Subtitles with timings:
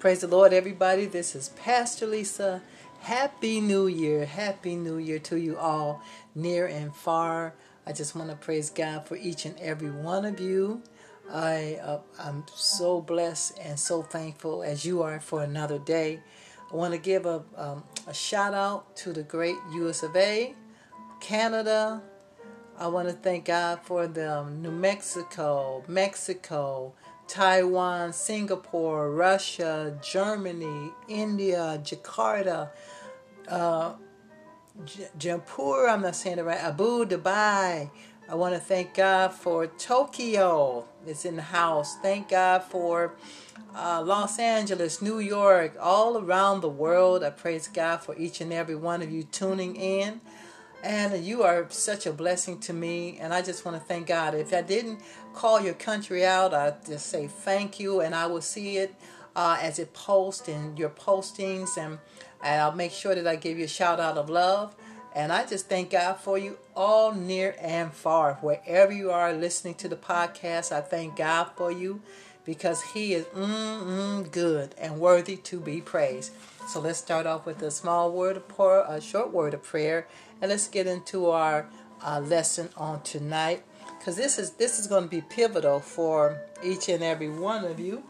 [0.00, 1.04] Praise the Lord, everybody.
[1.04, 2.62] This is Pastor Lisa.
[3.00, 4.24] Happy New Year.
[4.24, 6.02] Happy New Year to you all,
[6.34, 7.52] near and far.
[7.86, 10.82] I just want to praise God for each and every one of you.
[11.30, 16.20] I, uh, I'm so blessed and so thankful as you are for another day.
[16.72, 20.54] I want to give a, um, a shout out to the great US of A,
[21.20, 22.00] Canada.
[22.78, 26.94] I want to thank God for the um, New Mexico, Mexico,
[27.30, 32.70] Taiwan, Singapore, Russia, Germany, India, Jakarta,
[33.48, 33.92] uh,
[34.76, 37.90] I'm not saying it right, Abu Dhabi.
[38.28, 41.96] I want to thank God for Tokyo, it's in the house.
[41.98, 43.14] Thank God for
[43.76, 47.22] uh, Los Angeles, New York, all around the world.
[47.22, 50.20] I praise God for each and every one of you tuning in.
[50.82, 53.18] And you are such a blessing to me.
[53.20, 54.34] And I just want to thank God.
[54.34, 55.00] If I didn't
[55.34, 58.00] call your country out, I just say thank you.
[58.00, 58.94] And I will see it
[59.36, 61.76] uh, as it posts in your postings.
[61.76, 61.98] And,
[62.42, 64.74] and I'll make sure that I give you a shout out of love.
[65.14, 68.34] And I just thank God for you all near and far.
[68.40, 72.00] Wherever you are listening to the podcast, I thank God for you
[72.50, 76.32] because He is mm, good and worthy to be praised.
[76.66, 80.08] So let's start off with a small word of prayer, a short word of prayer,
[80.42, 81.68] and let's get into our
[82.04, 83.62] uh, lesson on tonight.
[83.96, 87.78] Because this is this is going to be pivotal for each and every one of
[87.78, 88.02] you,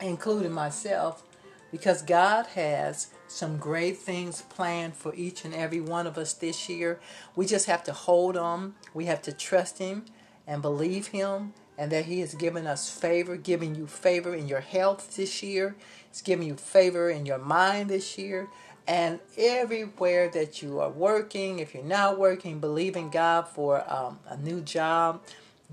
[0.00, 1.24] including myself,
[1.72, 6.68] because God has some great things planned for each and every one of us this
[6.68, 7.00] year.
[7.34, 8.76] We just have to hold on.
[8.94, 10.04] We have to trust Him
[10.46, 14.60] and believe Him and that He has given us favor, giving you favor in your
[14.60, 15.76] health this year.
[16.10, 18.48] He's giving you favor in your mind this year.
[18.86, 24.18] And everywhere that you are working, if you're not working, believe in God for um,
[24.26, 25.22] a new job,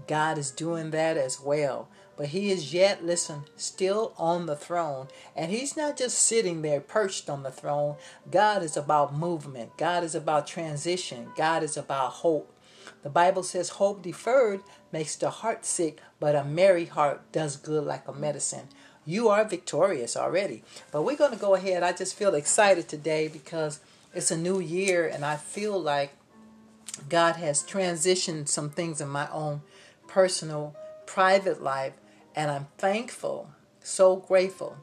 [0.08, 1.88] God is doing that as well.
[2.18, 5.08] But He is yet, listen, still on the throne.
[5.36, 7.96] And He's not just sitting there perched on the throne.
[8.30, 12.52] God is about movement, God is about transition, God is about hope.
[13.06, 14.62] The Bible says, Hope deferred
[14.92, 18.68] makes the heart sick, but a merry heart does good like a medicine.
[19.06, 20.64] You are victorious already.
[20.92, 21.84] But we're going to go ahead.
[21.84, 23.80] I just feel excited today because
[24.16, 26.14] it's a new year and I feel like
[27.08, 29.62] God has transitioned some things in my own
[30.08, 31.94] personal, private life.
[32.36, 33.52] And I'm thankful,
[33.82, 34.78] so grateful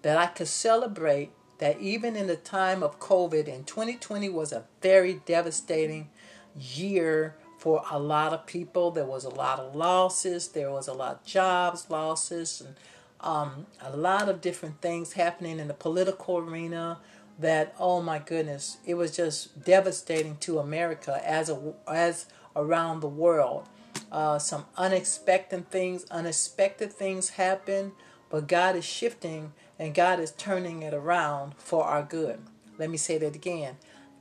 [0.00, 4.64] that I could celebrate that even in the time of COVID, and 2020 was a
[4.80, 6.08] very devastating
[6.56, 8.90] year for a lot of people.
[8.90, 10.48] There was a lot of losses.
[10.48, 12.76] There was a lot of jobs losses and
[13.20, 16.98] um, a lot of different things happening in the political arena.
[17.40, 22.26] That oh my goodness, it was just devastating to America as a as
[22.56, 23.68] around the world.
[24.10, 27.92] Uh, some unexpected things, unexpected things happen,
[28.30, 32.40] but God is shifting and God is turning it around for our good.
[32.78, 33.76] Let me say that again.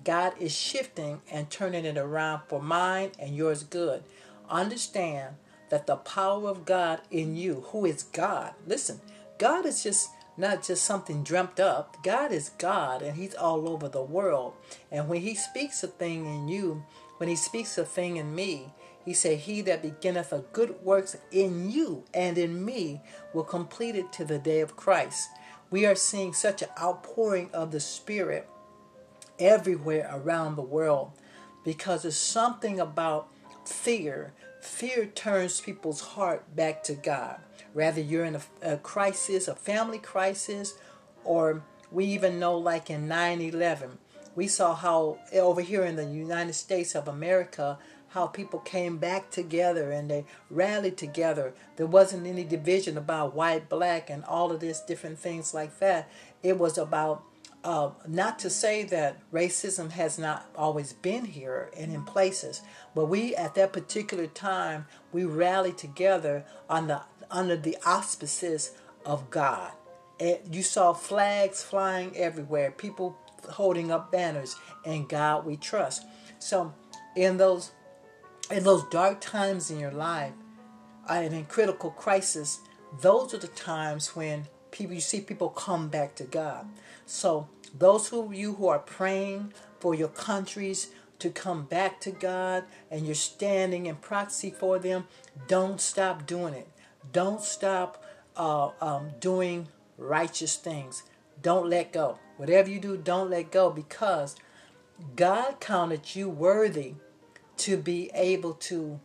[0.08, 4.06] God is shifting and turning it around for mine and yours good.
[4.50, 5.36] Understand
[5.70, 9.02] that the power of God in you, who is God, listen,
[9.38, 12.02] God is just not just something dreamt up.
[12.04, 14.54] God is God and He's all over the world.
[14.94, 16.86] And when He speaks a thing in you,
[17.18, 18.72] when He speaks a thing in me,
[19.04, 23.02] He said, He that beginneth a good works in you and in me
[23.34, 25.32] will complete it to the day of Christ.
[25.70, 28.48] We are seeing such an outpouring of the Spirit
[29.40, 31.12] everywhere around the world
[31.64, 33.30] because there's something about
[33.66, 34.34] fear.
[34.62, 37.40] Fear turns people's heart back to God.
[37.74, 40.74] Rather, you're in a, a crisis, a family crisis,
[41.24, 41.62] or
[41.92, 43.98] we even know, like in 9 11,
[44.36, 47.78] we saw how eh, over here in the United States of America,
[48.10, 51.54] how people came back together and they rallied together.
[51.76, 56.10] There wasn't any division about white, black, and all of this different things like that.
[56.42, 57.24] It was about
[57.68, 62.62] uh, not to say that racism has not always been here and in places,
[62.96, 68.72] but we at that particular time we rallied together on the under the auspices
[69.06, 69.74] of God.
[70.50, 73.18] You saw flags flying everywhere, people
[73.50, 74.56] holding up banners,
[74.86, 76.06] and God we trust.
[76.40, 76.74] So
[77.18, 77.72] in those
[78.50, 80.32] in those dark times in your life,
[81.10, 82.62] and in critical crisis,
[83.02, 86.66] those are the times when people you see people come back to God.
[87.06, 92.64] So those of you who are praying for your countries to come back to God
[92.92, 95.08] and you're standing in proxy for them,
[95.48, 96.68] don't stop doing it.
[97.12, 98.04] Don't stop
[98.36, 99.68] uh, um, doing
[99.98, 101.04] righteous things.
[101.42, 102.20] Don't let go.
[102.38, 104.36] Whatever you do, don't let go because
[105.16, 106.96] God counted you worthy
[107.58, 109.00] to be able to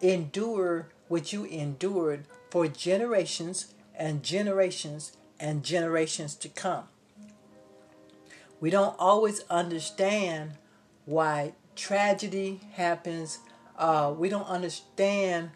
[0.00, 6.84] endure what you endured for generations and generations and generations to come.
[8.64, 10.52] We don't always understand
[11.04, 13.40] why tragedy happens.
[13.78, 15.50] Uh, we don't understand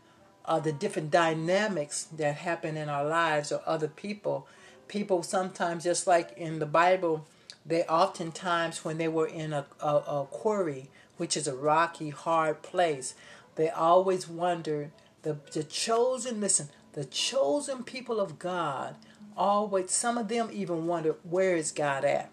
[0.45, 4.47] uh, the different dynamics that happen in our lives or other people.
[4.89, 7.27] People sometimes, just like in the Bible,
[7.65, 12.61] they oftentimes, when they were in a, a, a quarry, which is a rocky, hard
[12.61, 13.15] place,
[13.55, 14.91] they always wondered
[15.23, 18.97] the, the chosen, listen, the chosen people of God
[19.35, 22.31] always, some of them even wonder, where is God at?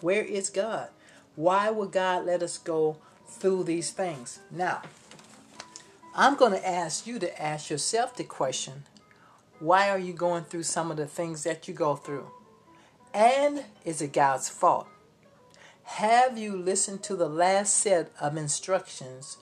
[0.00, 0.88] Where is God?
[1.36, 2.96] Why would God let us go
[3.26, 4.40] through these things?
[4.50, 4.82] Now,
[6.14, 8.84] I'm going to ask you to ask yourself the question
[9.60, 12.30] why are you going through some of the things that you go through?
[13.12, 14.86] And is it God's fault?
[15.82, 19.38] Have you listened to the last set of instructions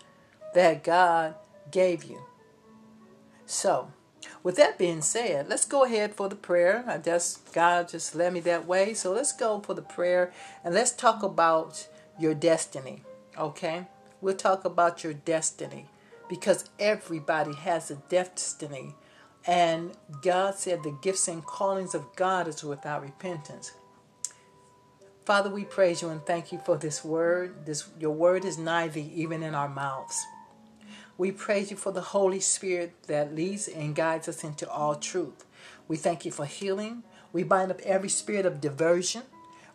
[0.54, 1.34] that God
[1.70, 2.22] gave you?
[3.44, 3.90] So,
[4.42, 6.84] with that being said, let's go ahead for the prayer.
[6.86, 8.94] I just God just led me that way.
[8.94, 10.32] So let's go for the prayer
[10.64, 11.88] and let's talk about
[12.18, 13.02] your destiny.
[13.38, 13.86] Okay?
[14.20, 15.86] We'll talk about your destiny
[16.28, 18.94] because everybody has a destiny.
[19.46, 19.92] And
[20.22, 23.72] God said the gifts and callings of God is without repentance.
[25.24, 27.66] Father, we praise you and thank you for this word.
[27.66, 30.24] This your word is nigh thee, even in our mouths.
[31.18, 35.46] We praise you for the Holy Spirit that leads and guides us into all truth.
[35.88, 37.04] We thank you for healing.
[37.32, 39.22] We bind up every spirit of diversion.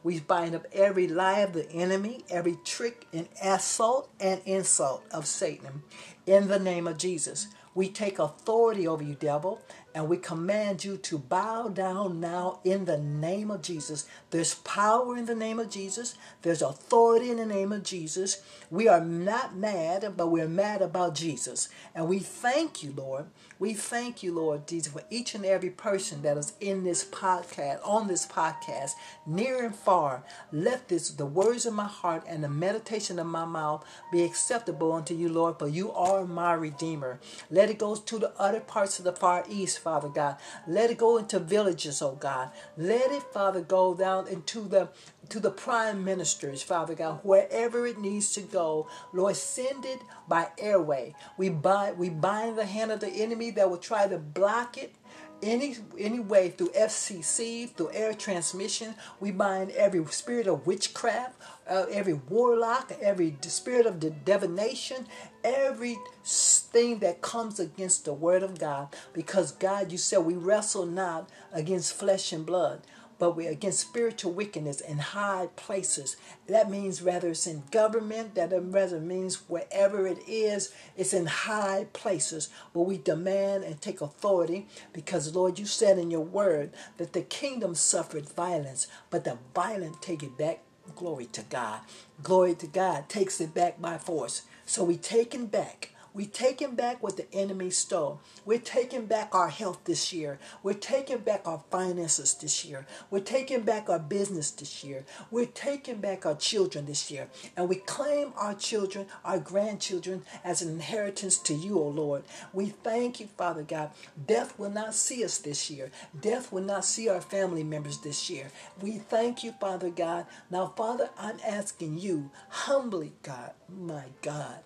[0.04, 5.26] We bind up every lie of the enemy, every trick and assault and insult of
[5.26, 5.82] Satan.
[6.28, 9.62] In the name of Jesus, we take authority over you, devil,
[9.94, 14.06] and we command you to bow down now in the name of Jesus.
[14.30, 16.16] There's power in the name of Jesus.
[16.42, 18.42] There's authority in the name of Jesus.
[18.70, 21.70] We are not mad, but we're mad about Jesus.
[21.94, 23.26] And we thank you, Lord.
[23.60, 27.80] We thank you, Lord Jesus, for each and every person that is in this podcast,
[27.86, 28.94] on this podcast,
[29.26, 30.24] near and far.
[30.52, 34.94] Let this, the words of my heart and the meditation of my mouth be acceptable
[34.94, 37.20] unto you, Lord, for you are my Redeemer.
[37.52, 40.38] Let it go to the other parts of the Far East, Father God.
[40.68, 42.52] Let it go into villages, oh God.
[42.78, 44.90] Let it, Father, go down into the
[45.30, 48.88] to the prime ministers, Father God, wherever it needs to go.
[49.14, 51.16] Lord, send it by airway.
[51.38, 54.94] We bind we bind the hand of the enemy that will try to block it
[55.42, 58.96] any any way through FCC, through air transmission.
[59.20, 61.36] We bind every spirit of witchcraft,
[61.72, 65.08] uh, every warlock, every spirit of divination,
[65.44, 68.94] every thing that comes against the word of God.
[69.14, 72.82] Because God, you said we wrestle not against flesh and blood,
[73.20, 76.18] but we're against spiritual wickedness in high places.
[76.48, 81.88] That means whether it's in government, that rather means wherever it is, it's in high
[81.94, 87.14] places where we demand and take authority because, Lord, you said in your word that
[87.14, 90.64] the kingdom suffered violence, but the violent take it back.
[90.96, 91.82] Glory to God.
[92.24, 94.44] Glory to God takes it back by force.
[94.66, 98.20] So we taken back we're taking back what the enemy stole.
[98.46, 100.40] We're taking back our health this year.
[100.62, 102.86] We're taking back our finances this year.
[103.10, 105.06] We're taking back our business this year.
[105.30, 107.30] We're taking back our children this year.
[107.56, 112.24] And we claim our children, our grandchildren, as an inheritance to you, O Lord.
[112.52, 113.92] We thank you, Father God.
[114.28, 115.92] Death will not see us this year.
[116.20, 118.52] Death will not see our family members this year.
[118.82, 120.26] We thank you, Father God.
[120.50, 124.60] Now, Father, I'm asking you humbly, God, my God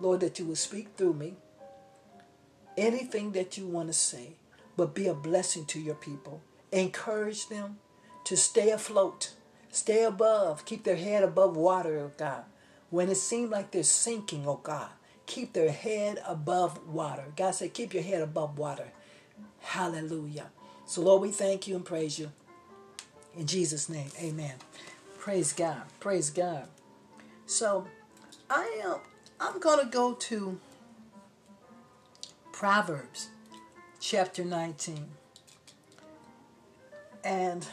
[0.00, 1.34] Lord, that you will speak through me.
[2.76, 4.36] Anything that you want to say,
[4.76, 6.40] but be a blessing to your people.
[6.70, 7.78] Encourage them
[8.24, 9.34] to stay afloat,
[9.70, 12.44] stay above, keep their head above water, oh God.
[12.90, 14.90] When it seems like they're sinking, oh God,
[15.26, 17.24] keep their head above water.
[17.36, 18.88] God said, keep your head above water.
[19.60, 20.46] Hallelujah.
[20.86, 22.30] So, Lord, we thank you and praise you.
[23.36, 24.54] In Jesus' name, amen.
[25.18, 25.82] Praise God.
[26.00, 26.68] Praise God.
[27.46, 27.86] So,
[28.48, 28.96] I am.
[29.40, 30.58] I'm going to go to
[32.52, 33.28] Proverbs
[34.00, 35.06] chapter 19.
[37.24, 37.66] And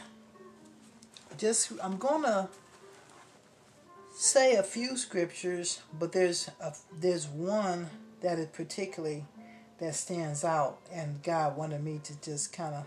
[1.38, 2.48] just, I'm going to
[4.14, 7.88] say a few scriptures, but there's a, there's one
[8.22, 9.24] that is particularly
[9.78, 12.86] that stands out, and God wanted me to just kind of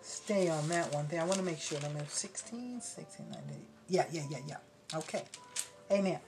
[0.00, 1.18] stay on that one thing.
[1.20, 3.66] I want to make sure I'm at 16, 16, 19.
[3.88, 4.98] Yeah, yeah, yeah, yeah.
[4.98, 5.24] Okay.
[5.90, 6.20] Amen.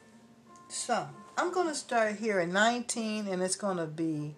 [0.75, 4.35] So, I'm going to start here at 19, and it's going to be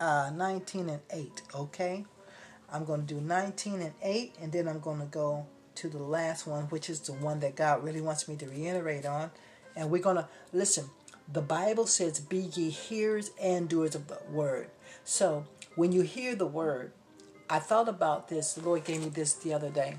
[0.00, 2.04] uh, 19 and 8, okay?
[2.72, 6.02] I'm going to do 19 and 8, and then I'm going to go to the
[6.02, 9.30] last one, which is the one that God really wants me to reiterate on.
[9.76, 10.90] And we're going to, listen,
[11.32, 14.70] the Bible says, Be ye hearers and doers of the word.
[15.04, 16.90] So, when you hear the word,
[17.48, 18.54] I thought about this.
[18.54, 19.98] The Lord gave me this the other day.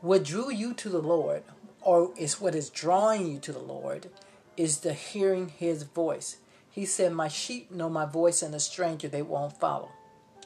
[0.00, 1.42] what drew you to the Lord,
[1.84, 4.10] or is what is drawing you to the Lord,
[4.56, 6.36] is the hearing his voice.
[6.70, 9.90] He said, My sheep know my voice, and a stranger they won't follow.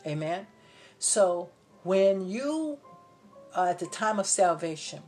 [0.07, 0.47] Amen.
[0.99, 1.51] So
[1.83, 2.79] when you,
[3.55, 5.03] uh, at the time of salvation,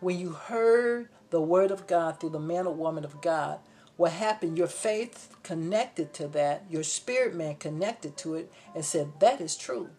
[0.00, 3.58] when you heard the word of God through the man or woman of God,
[3.96, 4.58] what happened?
[4.58, 9.56] Your faith connected to that, your spirit man connected to it and said, That is
[9.56, 9.90] true.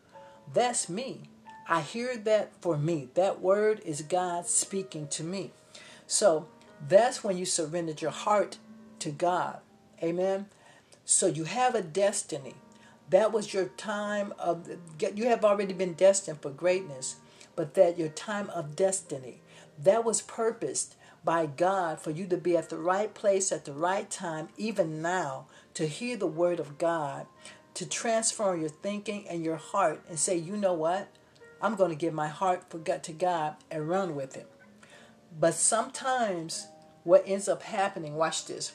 [0.54, 1.24] That's me.
[1.68, 3.10] I hear that for me.
[3.16, 5.52] That word is God speaking to me.
[6.08, 6.48] So
[6.88, 8.58] that's when you surrendered your heart
[9.00, 9.60] to God.
[10.04, 10.48] Amen.
[11.06, 12.56] So you have a destiny.
[13.10, 14.68] That was your time of,
[15.16, 17.18] you have already been destined for greatness,
[17.56, 19.42] but that your time of destiny,
[19.82, 23.74] that was purposed by God for you to be at the right place at the
[23.74, 27.26] right time, even now, to hear the word of God,
[27.74, 31.10] to transform your thinking and your heart and say, you know what?
[31.66, 34.48] I'm going to give my heart for God to God and run with it.
[35.40, 36.68] But sometimes
[37.04, 38.74] what ends up happening, watch this.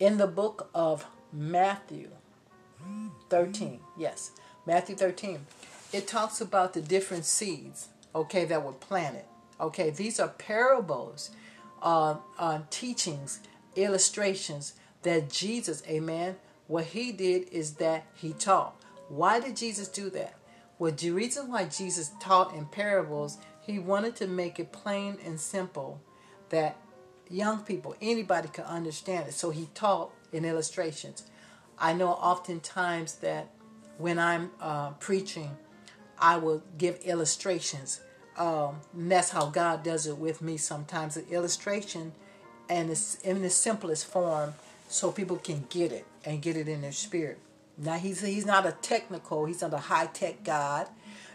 [0.00, 2.10] In the book of Matthew
[3.30, 4.32] 13, yes,
[4.66, 5.46] Matthew 13,
[5.92, 9.24] it talks about the different seeds, okay, that were planted.
[9.60, 11.30] Okay, these are parables,
[11.80, 13.38] uh, uh, teachings,
[13.76, 14.72] illustrations
[15.02, 16.34] that Jesus, amen,
[16.66, 18.74] what he did is that he taught.
[19.08, 20.35] Why did Jesus do that?
[20.78, 25.40] Well, the reason why Jesus taught in parables, he wanted to make it plain and
[25.40, 26.00] simple
[26.50, 26.76] that
[27.30, 29.34] young people, anybody could understand it.
[29.34, 31.24] So he taught in illustrations.
[31.78, 33.50] I know oftentimes that
[33.98, 35.56] when I'm uh, preaching,
[36.18, 38.00] I will give illustrations
[38.36, 41.16] um, that's how God does it with me sometimes.
[41.16, 42.12] An illustration
[42.68, 44.54] and it's in the simplest form
[44.88, 47.38] so people can get it and get it in their spirit.
[47.78, 50.88] Now he's he's not a technical, he's not a high tech God,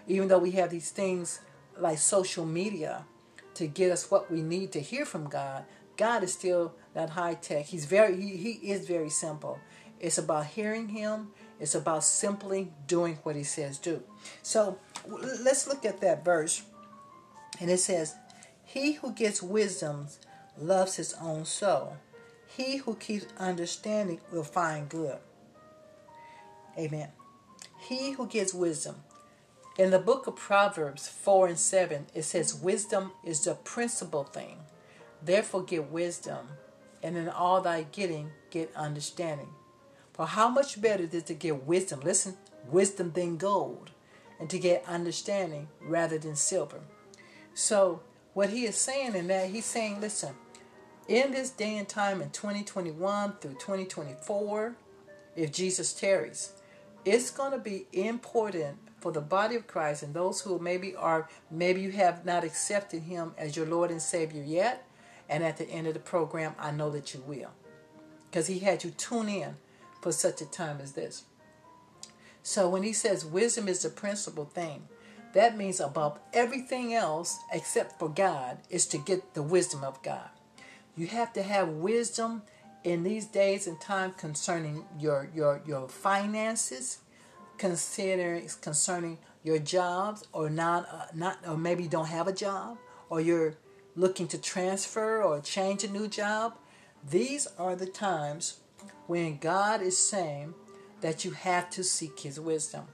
[0.07, 1.41] even though we have these things
[1.77, 3.05] like social media
[3.53, 5.65] to get us what we need to hear from God.
[5.97, 7.65] God is still not high tech.
[7.65, 9.59] He's very he, he is very simple.
[9.99, 11.29] It's about hearing him.
[11.59, 14.01] It's about simply doing what he says do.
[14.41, 16.63] So let's look at that verse
[17.59, 18.15] and it says,
[18.65, 20.07] He who gets wisdom
[20.57, 21.97] loves his own soul.
[22.47, 25.19] He who keeps understanding will find good.
[26.77, 27.09] Amen.
[27.79, 28.95] He who gets wisdom.
[29.77, 34.59] In the book of Proverbs 4 and 7, it says, Wisdom is the principal thing.
[35.23, 36.47] Therefore, get wisdom,
[37.01, 39.49] and in all thy getting, get understanding.
[40.13, 42.01] For how much better is it to get wisdom?
[42.01, 42.35] Listen,
[42.69, 43.91] wisdom than gold,
[44.39, 46.81] and to get understanding rather than silver.
[47.53, 48.01] So,
[48.33, 50.35] what he is saying in that, he's saying, listen,
[51.07, 54.75] in this day and time in 2021 through 2024,
[55.35, 56.53] if Jesus tarries,
[57.05, 61.27] it's going to be important for the body of Christ and those who maybe are,
[61.49, 64.87] maybe you have not accepted him as your Lord and Savior yet.
[65.27, 67.51] And at the end of the program, I know that you will.
[68.29, 69.55] Because he had you tune in
[70.01, 71.23] for such a time as this.
[72.43, 74.87] So when he says wisdom is the principal thing,
[75.33, 80.29] that means above everything else except for God is to get the wisdom of God.
[80.95, 82.43] You have to have wisdom
[82.83, 86.99] in these days and time concerning your your your finances,
[87.57, 92.77] considering concerning your jobs or not uh, not or maybe you don't have a job
[93.09, 93.55] or you're
[93.95, 96.55] looking to transfer or change a new job.
[97.09, 98.59] These are the times
[99.07, 100.53] when God is saying
[101.01, 102.87] that you have to seek his wisdom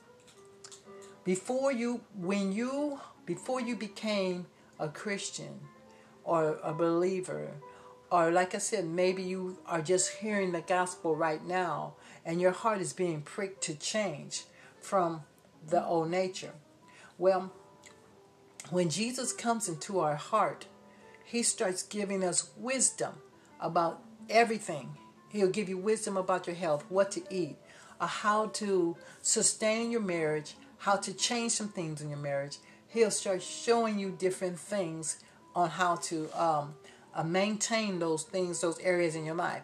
[1.24, 4.46] before you when you before you became
[4.80, 5.60] a Christian
[6.24, 7.52] or a believer
[8.12, 11.96] or like I said maybe you are just hearing the gospel right now
[12.26, 14.44] and your heart is being pricked to change
[14.80, 15.24] from
[15.68, 16.54] the old nature
[17.18, 17.52] well
[18.70, 20.66] when Jesus comes into our heart
[21.24, 23.14] he starts giving us wisdom
[23.60, 24.96] about everything
[25.30, 27.58] he'll give you wisdom about your health what to eat
[28.00, 32.58] uh, how to sustain your marriage how to change some things in your marriage.
[32.88, 35.20] He'll start showing you different things
[35.56, 36.76] on how to um,
[37.18, 39.64] uh, maintain those things, those areas in your life.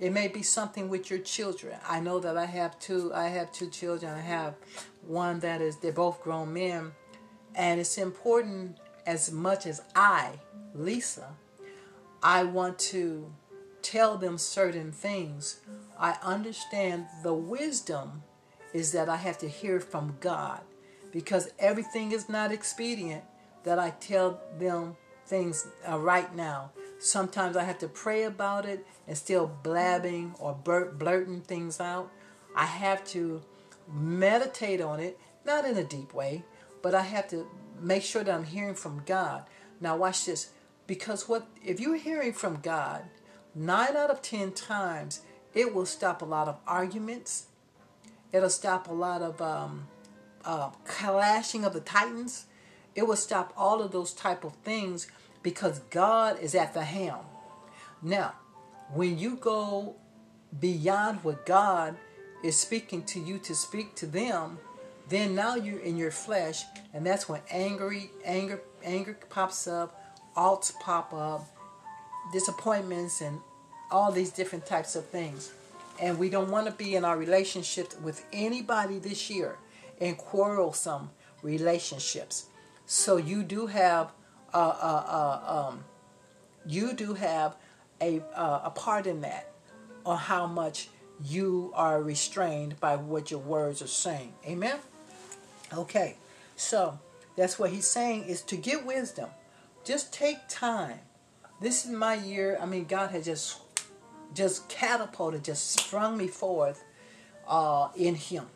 [0.00, 1.76] It may be something with your children.
[1.88, 3.12] I know that I have two.
[3.12, 4.14] I have two children.
[4.14, 4.54] I have
[5.06, 6.92] one that is they're both grown men,
[7.54, 10.32] and it's important as much as I,
[10.74, 11.34] Lisa,
[12.22, 13.30] I want to
[13.82, 15.60] tell them certain things.
[15.98, 18.22] I understand the wisdom
[18.72, 20.60] is that I have to hear from God
[21.12, 23.22] because everything is not expedient
[23.64, 24.96] that I tell them
[25.26, 26.70] things uh, right now.
[27.04, 32.10] Sometimes I have to pray about it and still blabbing or blurting things out.
[32.56, 33.42] I have to
[33.92, 36.44] meditate on it, not in a deep way,
[36.80, 37.46] but I have to
[37.78, 39.44] make sure that I'm hearing from God.
[39.82, 40.48] Now, watch this.
[40.86, 43.02] Because what if you're hearing from God,
[43.54, 45.20] nine out of ten times
[45.52, 47.48] it will stop a lot of arguments.
[48.32, 49.88] It'll stop a lot of um,
[50.42, 52.46] uh, clashing of the titans.
[52.94, 55.06] It will stop all of those type of things
[55.44, 57.24] because God is at the helm.
[58.02, 58.34] Now,
[58.92, 59.94] when you go
[60.58, 61.96] beyond what God
[62.42, 64.58] is speaking to you to speak to them,
[65.08, 70.00] then now you're in your flesh, and that's when angry, anger, anger pops up,
[70.36, 71.46] alts pop up,
[72.32, 73.38] disappointments, and
[73.90, 75.52] all these different types of things.
[76.00, 79.58] And we don't want to be in our relationship with anybody this year
[80.00, 81.10] in quarrelsome
[81.42, 82.46] relationships.
[82.86, 84.10] So you do have,
[84.54, 85.84] uh, uh, uh, um,
[86.66, 87.56] you do have
[88.00, 89.52] a uh, a part in that,
[90.06, 90.88] on how much
[91.22, 94.32] you are restrained by what your words are saying.
[94.46, 94.78] Amen.
[95.72, 96.16] Okay,
[96.56, 96.98] so
[97.36, 99.28] that's what he's saying is to get wisdom.
[99.84, 101.00] Just take time.
[101.60, 102.58] This is my year.
[102.60, 103.60] I mean, God has just
[104.34, 106.82] just catapulted, just sprung me forth
[107.46, 108.46] uh, in Him.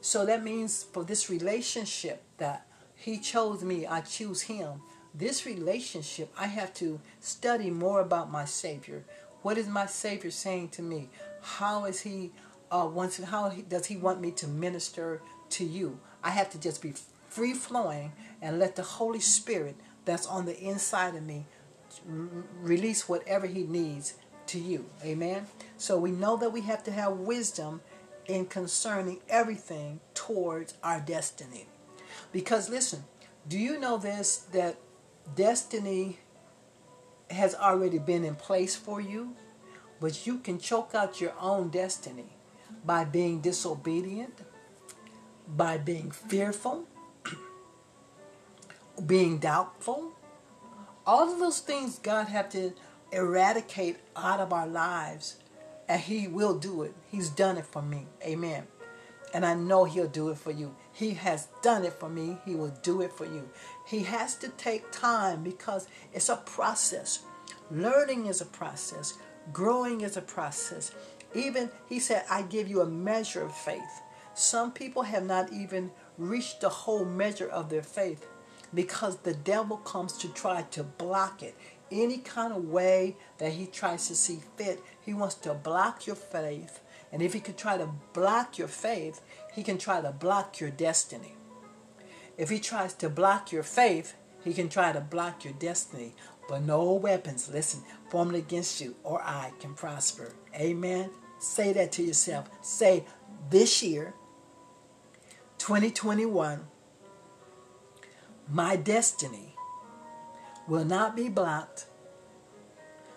[0.00, 4.82] So that means for this relationship that He chose me, I choose Him.
[5.14, 9.04] This relationship, I have to study more about my Savior.
[9.42, 11.08] What is my Savior saying to me?
[11.42, 12.32] How is He?
[12.70, 15.98] Uh, wants how does He want me to minister to you?
[16.22, 16.94] I have to just be
[17.28, 21.46] free flowing and let the Holy Spirit that's on the inside of me
[22.60, 24.14] release whatever He needs
[24.46, 24.88] to you.
[25.04, 25.46] Amen.
[25.76, 27.80] So we know that we have to have wisdom
[28.26, 31.66] in concerning everything towards our destiny.
[32.30, 33.04] Because listen,
[33.48, 34.76] do you know this that
[35.34, 36.18] destiny
[37.30, 39.36] has already been in place for you,
[40.00, 42.32] but you can choke out your own destiny
[42.84, 44.34] by being disobedient,
[45.46, 46.84] by being fearful,
[49.06, 50.12] being doubtful.
[51.06, 52.72] All of those things God have to
[53.12, 55.36] eradicate out of our lives,
[55.88, 56.94] and He will do it.
[57.10, 58.06] He's done it for me.
[58.22, 58.66] Amen.
[59.34, 60.74] And I know He'll do it for you.
[61.00, 62.36] He has done it for me.
[62.44, 63.48] He will do it for you.
[63.86, 67.20] He has to take time because it's a process.
[67.70, 69.14] Learning is a process.
[69.50, 70.92] Growing is a process.
[71.34, 74.02] Even, He said, I give you a measure of faith.
[74.34, 78.26] Some people have not even reached the whole measure of their faith
[78.74, 81.54] because the devil comes to try to block it
[81.90, 84.82] any kind of way that he tries to see fit.
[85.00, 86.80] He wants to block your faith.
[87.12, 89.20] And if he could try to block your faith,
[89.52, 91.34] he can try to block your destiny.
[92.36, 96.14] If he tries to block your faith, he can try to block your destiny.
[96.48, 100.32] But no weapons, listen, formed against you or I can prosper.
[100.54, 101.10] Amen.
[101.38, 102.48] Say that to yourself.
[102.60, 103.04] Say,
[103.50, 104.14] this year,
[105.58, 106.66] 2021,
[108.48, 109.54] my destiny
[110.66, 111.86] will not be blocked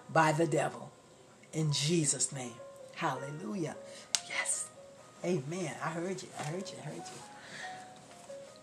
[0.09, 0.91] by the devil.
[1.53, 2.53] In Jesus' name.
[2.95, 3.75] Hallelujah.
[5.23, 5.73] Amen.
[5.83, 6.27] I heard you.
[6.39, 6.75] I heard you.
[6.81, 7.21] I heard you.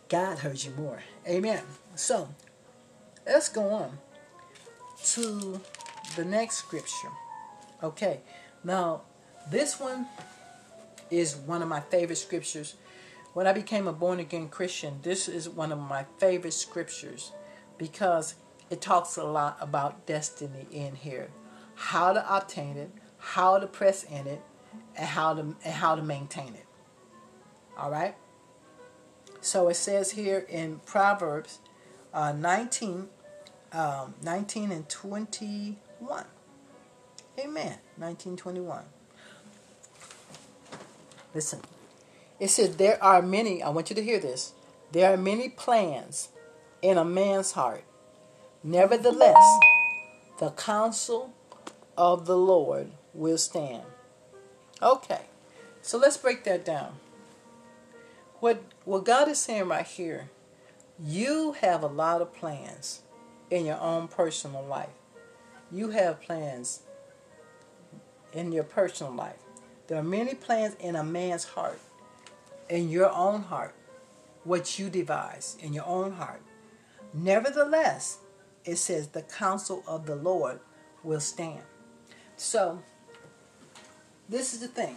[0.09, 1.03] God heard you more.
[1.27, 1.63] Amen.
[1.95, 2.29] So,
[3.27, 3.99] let's go on
[5.05, 5.61] to
[6.17, 7.09] the next scripture.
[7.83, 8.21] Okay.
[8.65, 9.03] Now,
[9.51, 10.07] this one
[11.11, 12.75] is one of my favorite scriptures.
[13.33, 17.33] When I became a born again Christian, this is one of my favorite scriptures
[17.79, 18.35] because
[18.69, 21.31] it talks a lot about destiny in here
[21.81, 24.43] how to obtain it how to press in it
[25.01, 26.67] and how to and how to maintain it.
[27.77, 28.15] All right?
[29.41, 31.61] So it says here in proverbs
[32.13, 33.09] uh, 19
[33.73, 36.25] um, 19 and 21
[37.39, 37.79] amen.
[37.97, 38.83] 1921
[41.35, 41.61] listen.
[42.39, 44.53] It says there are many i want you to hear this.
[44.93, 46.29] There are many plans
[46.83, 47.85] in a man's heart.
[48.63, 49.59] Nevertheless,
[50.41, 51.33] the counsel
[51.97, 53.85] of the Lord will stand.
[54.83, 55.23] Okay,
[55.83, 56.95] so let's break that down.
[58.41, 60.31] What, what God is saying right here,
[60.99, 63.03] you have a lot of plans
[63.51, 64.89] in your own personal life.
[65.71, 66.81] You have plans
[68.33, 69.37] in your personal life.
[69.87, 71.81] There are many plans in a man's heart,
[72.71, 73.75] in your own heart,
[74.45, 76.41] what you devise in your own heart.
[77.13, 78.19] Nevertheless,
[78.65, 80.61] it says the counsel of the Lord
[81.03, 81.63] will stand.
[82.37, 82.83] So,
[84.31, 84.97] this is the thing.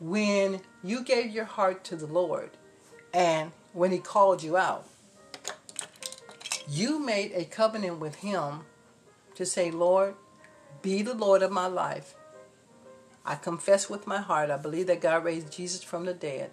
[0.00, 2.50] When you gave your heart to the Lord
[3.14, 4.86] and when He called you out,
[6.68, 8.62] you made a covenant with Him
[9.36, 10.14] to say, Lord,
[10.82, 12.14] be the Lord of my life.
[13.24, 16.50] I confess with my heart, I believe that God raised Jesus from the dead.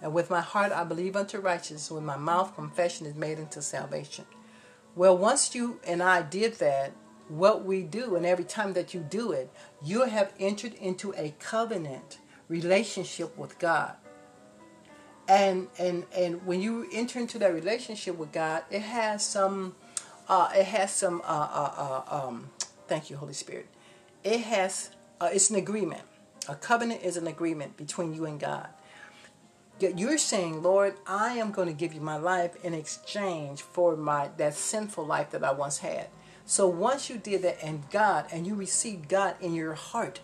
[0.00, 3.60] And with my heart I believe unto righteousness, with my mouth confession is made unto
[3.60, 4.24] salvation.
[4.96, 6.92] Well, once you and I did that,
[7.38, 9.50] what we do, and every time that you do it,
[9.82, 12.18] you have entered into a covenant
[12.48, 13.94] relationship with God.
[15.28, 19.74] And and and when you enter into that relationship with God, it has some,
[20.28, 22.50] uh, it has some, uh, uh, uh um,
[22.86, 23.68] thank you, Holy Spirit.
[24.24, 24.90] It has,
[25.20, 26.02] uh, it's an agreement.
[26.48, 28.68] A covenant is an agreement between you and God.
[29.80, 34.30] You're saying, Lord, I am going to give you my life in exchange for my
[34.36, 36.08] that sinful life that I once had.
[36.52, 40.20] So once you did that and God and you received God in your heart,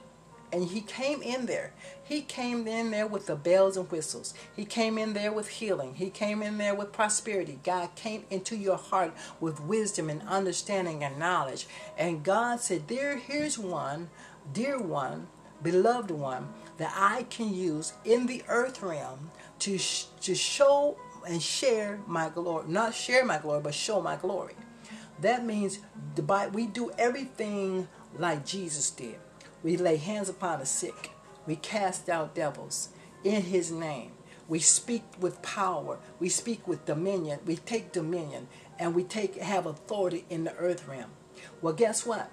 [0.53, 1.73] and he came in there.
[2.05, 4.35] He came in there with the bells and whistles.
[4.55, 5.95] He came in there with healing.
[5.95, 7.61] He came in there with prosperity.
[7.65, 11.67] God came into your heart with wisdom and understanding and knowledge.
[11.97, 14.11] And God said, There, here's one,
[14.53, 15.29] dear one,
[15.63, 21.43] beloved one, that I can use in the earth realm to, sh- to show and
[21.43, 22.69] share my glory.
[22.69, 24.53] Not share my glory, but show my glory.
[25.21, 25.81] That means
[26.53, 29.17] we do everything like Jesus did.
[29.63, 31.11] We lay hands upon the sick.
[31.47, 32.91] We cast out devils
[33.25, 34.13] in his name.
[34.49, 35.99] We speak with power.
[36.21, 37.41] We speak with dominion.
[37.45, 41.11] We take dominion and we take have authority in the earth realm.
[41.61, 42.31] Well, guess what?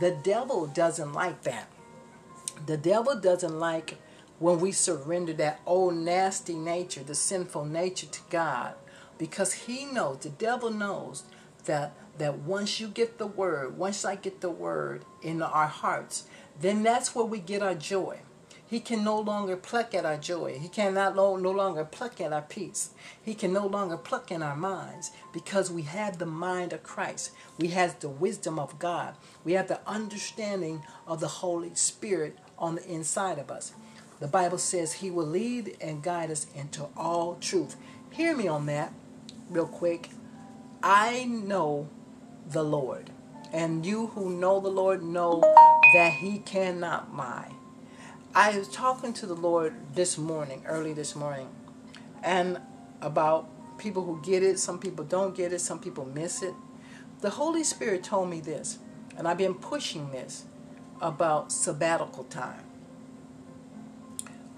[0.00, 1.70] The devil doesn't like that.
[2.66, 3.98] The devil doesn't like
[4.38, 8.74] when we surrender that old nasty nature, the sinful nature to God,
[9.18, 11.24] because he knows, the devil knows
[11.66, 16.24] that that once you get the word, once I get the word in our hearts,
[16.60, 18.20] then that's where we get our joy.
[18.70, 20.58] He can no longer pluck at our joy.
[20.60, 22.90] He cannot no, no longer pluck at our peace.
[23.20, 27.32] He can no longer pluck in our minds because we have the mind of Christ.
[27.58, 29.16] We have the wisdom of God.
[29.42, 33.72] We have the understanding of the Holy Spirit on the inside of us.
[34.20, 37.74] The Bible says he will lead and guide us into all truth.
[38.10, 38.92] Hear me on that
[39.48, 40.10] real quick.
[40.82, 41.88] I know
[42.46, 43.10] the Lord.
[43.52, 45.40] And you who know the Lord know
[45.94, 47.52] that he cannot lie.
[48.34, 51.48] I was talking to the Lord this morning, early this morning,
[52.22, 52.60] and
[53.02, 56.54] about people who get it, some people don't get it, some people miss it.
[57.20, 58.78] The Holy Spirit told me this,
[59.18, 60.44] and I've been pushing this
[61.00, 62.69] about sabbatical time.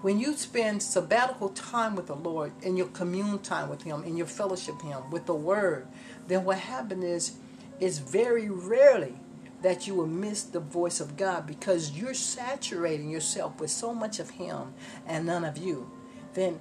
[0.03, 4.17] When you spend sabbatical time with the Lord, in your commune time with Him, in
[4.17, 5.87] your fellowship Him, with the Word,
[6.27, 7.35] then what happens is
[7.79, 9.13] it's very rarely
[9.61, 14.19] that you will miss the voice of God because you're saturating yourself with so much
[14.19, 14.73] of Him
[15.07, 15.89] and none of you.
[16.33, 16.59] Then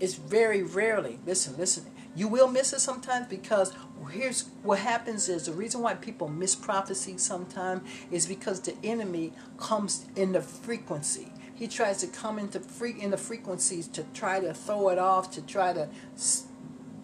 [0.00, 3.72] it's very rarely, listen, listen, you will miss it sometimes because
[4.10, 9.34] here's what happens is the reason why people miss prophecy sometimes is because the enemy
[9.56, 11.30] comes in the frequency.
[11.56, 15.30] He tries to come into free in the frequencies to try to throw it off,
[15.32, 15.88] to try to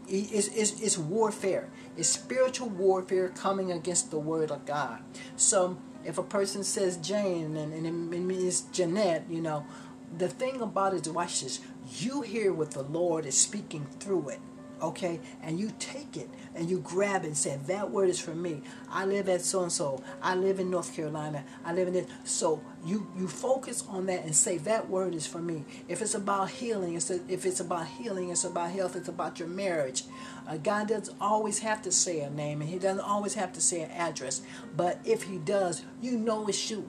[0.08, 1.70] it's, it's, it's warfare.
[1.96, 5.02] It's spiritual warfare coming against the word of God.
[5.36, 9.64] So if a person says Jane and, and it means Jeanette, you know,
[10.16, 11.60] the thing about it is, watch this.
[11.98, 14.40] You hear what the Lord is speaking through it
[14.82, 15.20] okay?
[15.42, 18.62] And you take it and you grab it and say, that word is for me.
[18.90, 20.02] I live at so and so.
[20.20, 21.44] I live in North Carolina.
[21.64, 22.06] I live in this.
[22.24, 25.64] So you you focus on that and say that word is for me.
[25.88, 28.96] If it's about healing, it's a, if it's about healing, it's about health.
[28.96, 30.04] It's about your marriage.
[30.46, 33.60] Uh, God doesn't always have to say a name, and He doesn't always have to
[33.60, 34.42] say an address.
[34.76, 36.88] But if He does, you know it's you,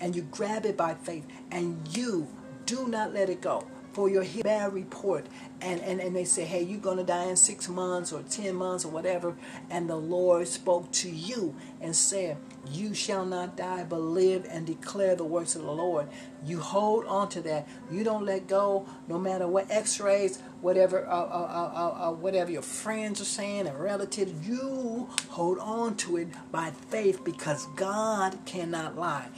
[0.00, 2.26] and you grab it by faith, and you
[2.66, 5.26] do not let it go for your bad report
[5.60, 8.54] and, and, and they say, hey, you're going to die in six months or 10
[8.54, 9.36] months or whatever.
[9.70, 12.38] And the Lord spoke to you and said,
[12.72, 16.08] you shall not die, but live and declare the works of the Lord.
[16.44, 17.68] You hold on to that.
[17.90, 22.62] You don't let go, no matter what X-rays, whatever, uh, uh, uh, uh, whatever your
[22.62, 24.46] friends are saying and relatives.
[24.46, 29.28] You hold on to it by faith because God cannot lie.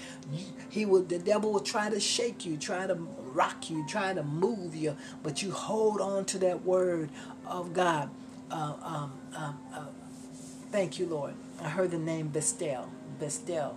[0.68, 1.02] He will.
[1.02, 2.94] The devil will try to shake you, try to
[3.34, 7.10] rock you, try to move you, but you hold on to that word
[7.46, 8.10] of God.
[8.50, 9.86] Uh, um, um, uh,
[10.70, 11.34] thank you, Lord.
[11.60, 12.86] I heard the name Bestel.
[13.20, 13.74] Bestel.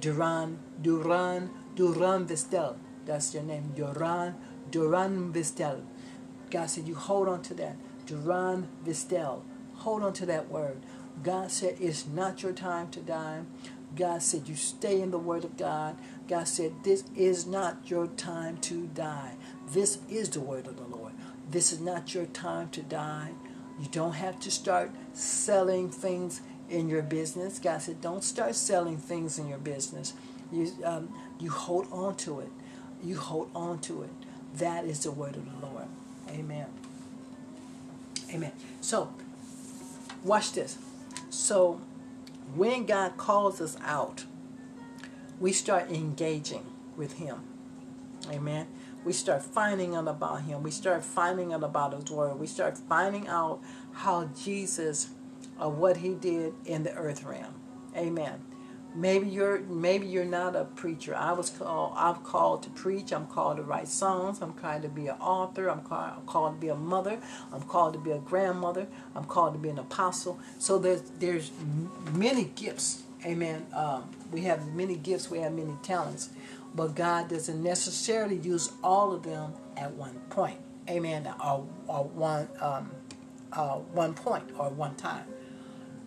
[0.00, 2.76] Duran, Duran, Duran Vestel.
[3.06, 3.72] That's your name.
[3.74, 4.34] Duran,
[4.70, 5.82] Duran Vestel.
[6.50, 7.76] God said, you hold on to that.
[8.06, 9.42] Duran Vestel.
[9.76, 10.78] Hold on to that word.
[11.22, 13.40] God said, it's not your time to die.
[13.96, 15.96] God said, you stay in the word of God.
[16.28, 19.34] God said, this is not your time to die.
[19.72, 21.12] This is the word of the Lord.
[21.50, 23.30] This is not your time to die.
[23.80, 27.58] You don't have to start selling things in your business.
[27.58, 30.12] God said, don't start selling things in your business.
[30.52, 32.50] You, um, you hold on to it.
[33.02, 34.10] You hold on to it.
[34.56, 35.86] That is the word of the Lord.
[36.30, 36.66] Amen.
[38.32, 38.52] Amen.
[38.80, 39.12] So,
[40.24, 40.76] watch this.
[41.30, 41.80] So,
[42.54, 44.24] when God calls us out,
[45.40, 47.42] we start engaging with Him.
[48.30, 48.66] Amen.
[49.04, 50.62] We start finding out about Him.
[50.62, 52.38] We start finding out about His Word.
[52.38, 53.60] We start finding out
[53.92, 55.10] how Jesus,
[55.60, 57.54] uh, what He did in the earth realm.
[57.96, 58.42] Amen.
[58.98, 61.14] Maybe you're maybe you're not a preacher.
[61.14, 61.92] I was called.
[61.96, 63.12] I'm called to preach.
[63.12, 64.42] I'm called to write songs.
[64.42, 65.70] I'm called to be an author.
[65.70, 67.20] I'm called, I'm called to be a mother.
[67.52, 68.88] I'm called to be a grandmother.
[69.14, 70.40] I'm called to be an apostle.
[70.58, 71.52] So there's there's
[72.12, 73.04] many gifts.
[73.24, 73.66] Amen.
[73.72, 75.30] Um, we have many gifts.
[75.30, 76.30] We have many talents,
[76.74, 80.58] but God doesn't necessarily use all of them at one point.
[80.90, 81.28] Amen.
[81.44, 82.90] Or, or one um,
[83.52, 85.26] uh, one point or one time.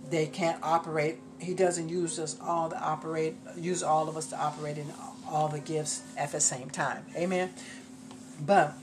[0.10, 4.39] They can't operate he doesn't use us all to operate, use all of us to
[4.39, 4.86] operate in
[5.27, 7.04] all the gifts at the same time.
[7.15, 7.51] Amen.
[8.39, 8.73] But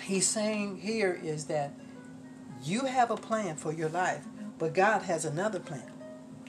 [0.00, 1.72] he's saying here is that
[2.62, 4.24] you have a plan for your life,
[4.58, 5.90] but God has another plan.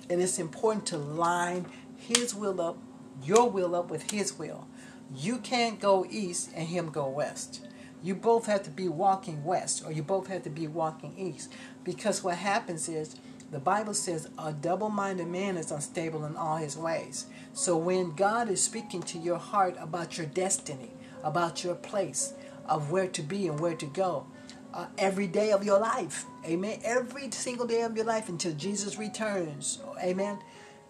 [0.09, 1.65] And it's important to line
[1.97, 2.77] his will up,
[3.23, 4.67] your will up with his will.
[5.15, 7.65] You can't go east and him go west.
[8.03, 11.51] You both have to be walking west or you both have to be walking east.
[11.83, 13.15] Because what happens is
[13.51, 17.25] the Bible says a double minded man is unstable in all his ways.
[17.53, 22.33] So when God is speaking to your heart about your destiny, about your place
[22.65, 24.25] of where to be and where to go,
[24.73, 28.97] uh, every day of your life, amen, every single day of your life until Jesus
[28.97, 30.39] returns, amen,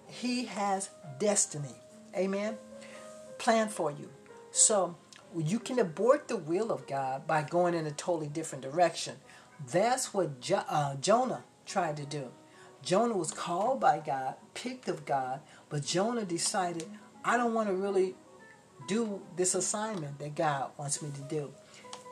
[0.08, 1.76] He has destiny,
[2.16, 2.58] amen,
[3.40, 4.08] planned for you.
[4.52, 4.96] So
[5.36, 9.16] you can abort the will of God by going in a totally different direction.
[9.72, 12.32] That's what jo- uh, Jonah tried to do.
[12.84, 16.86] Jonah was called by God, picked of God, but Jonah decided,
[17.24, 18.16] I don't want to really
[18.88, 21.54] do this assignment that God wants me to do.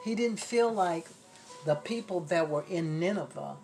[0.04, 1.08] He didn't feel like
[1.66, 3.56] the people that were in Nineveh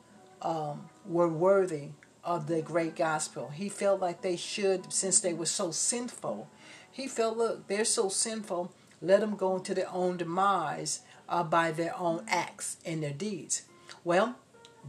[0.41, 1.89] um, were worthy
[2.24, 3.50] of the great gospel.
[3.50, 6.50] He felt like they should, since they were so sinful.
[6.91, 11.72] He felt, look, they're so sinful, let them go into their own demise uh, by
[11.72, 13.63] their own acts and their deeds.
[14.04, 14.36] Well,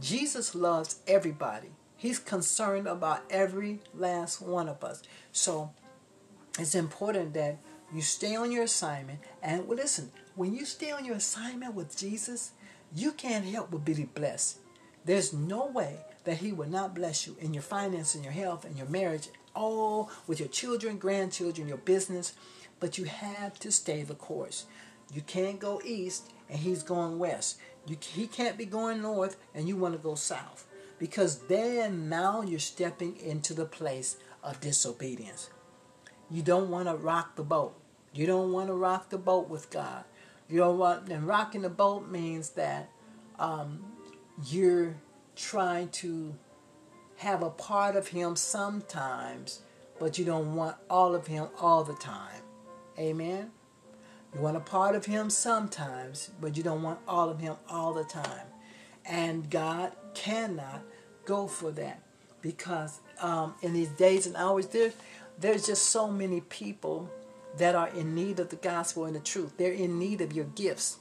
[0.01, 1.69] Jesus loves everybody.
[1.97, 5.01] He's concerned about every last one of us.
[5.31, 5.71] So
[6.59, 7.57] it's important that
[7.91, 9.19] you stay on your assignment.
[9.41, 12.51] And listen, when you stay on your assignment with Jesus,
[12.95, 14.59] you can't help but be blessed.
[15.05, 18.63] There's no way that He will not bless you in your finances, in your health,
[18.63, 22.33] in your marriage, all with your children, grandchildren, your business.
[22.79, 24.65] But you have to stay the course.
[25.11, 27.57] You can't go east and He's going west.
[27.87, 30.66] You, he can't be going north and you want to go south
[30.99, 35.49] because then now you're stepping into the place of disobedience.
[36.29, 37.75] You don't want to rock the boat.
[38.13, 40.03] You don't want to rock the boat with God.
[40.49, 42.89] You don't want, and rocking the boat means that
[43.37, 43.83] um,
[44.45, 44.95] you're
[45.35, 46.33] trying to
[47.17, 49.61] have a part of Him sometimes,
[49.99, 52.41] but you don't want all of Him all the time.
[52.97, 53.51] Amen.
[54.33, 57.93] You want a part of Him sometimes, but you don't want all of Him all
[57.93, 58.47] the time.
[59.05, 60.81] And God cannot
[61.25, 62.01] go for that
[62.41, 64.91] because um, in these days and hours, there,
[65.39, 67.09] there's just so many people
[67.57, 69.53] that are in need of the gospel and the truth.
[69.57, 70.97] They're in need of your gifts,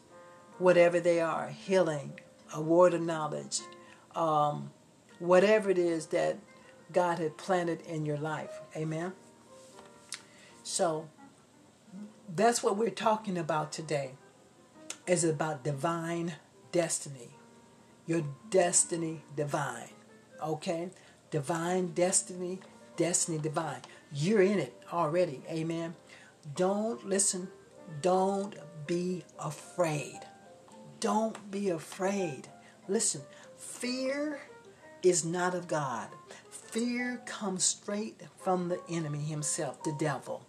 [0.59, 2.19] whatever they are healing,
[2.55, 3.61] a word of knowledge,
[4.15, 4.71] um,
[5.19, 6.39] whatever it is that
[6.93, 8.61] God had planted in your life.
[8.77, 9.13] Amen.
[10.63, 11.09] So
[12.35, 14.13] that's what we're talking about today.
[15.07, 16.35] Is about divine
[16.73, 17.36] destiny
[18.07, 19.91] your destiny divine.
[20.43, 20.91] Okay?
[21.31, 22.61] Divine destiny,
[22.97, 23.81] destiny divine.
[24.13, 25.43] You're in it already.
[25.51, 25.95] Amen.
[26.55, 27.49] Don't listen.
[28.01, 28.55] Don't
[28.87, 30.21] be afraid.
[31.01, 32.49] Don't be afraid.
[32.89, 33.21] Listen,
[33.57, 34.41] fear
[35.03, 36.09] is not of God.
[36.51, 40.45] Fear comes straight from the enemy himself, the devil.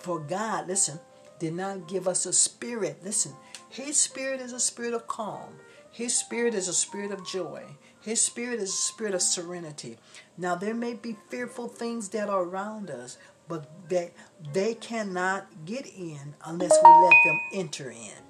[0.00, 0.98] For God, listen,
[1.38, 3.00] did not give us a spirit.
[3.04, 3.32] Listen,
[3.68, 5.54] his spirit is a spirit of calm.
[5.98, 7.64] His spirit is a spirit of joy.
[8.00, 9.98] His spirit is a spirit of serenity.
[10.36, 14.12] Now, there may be fearful things that are around us, but they,
[14.52, 18.22] they cannot get in unless we let them enter in.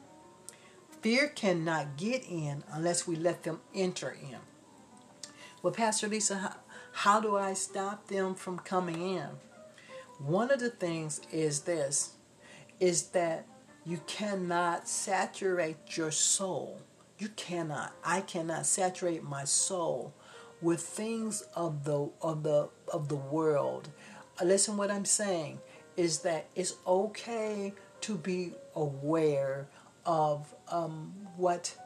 [1.02, 4.38] Fear cannot get in unless we let them enter in.
[5.62, 6.54] Well, Pastor Lisa, how,
[6.92, 9.28] how do I stop them from coming in?
[10.20, 12.14] One of the things is this
[12.80, 13.46] is that
[13.84, 16.80] you cannot saturate your soul
[17.18, 17.92] you cannot.
[18.04, 20.14] I cannot saturate my soul
[20.60, 23.88] with things of the of the of the world.
[24.40, 25.60] Uh, listen, what I'm saying
[25.96, 29.68] is that it's okay to be aware
[30.06, 31.76] of um, what